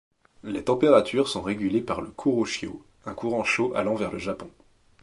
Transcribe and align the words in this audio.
Les 0.43 0.63
températures 0.63 1.27
sont 1.29 1.43
régulées 1.43 1.81
par 1.83 2.01
le 2.01 2.09
Kuroshio, 2.09 2.83
un 3.05 3.13
courant 3.13 3.43
chaud 3.43 3.71
allant 3.75 3.93
vers 3.93 4.11
le 4.11 4.17
Japon. 4.17 4.49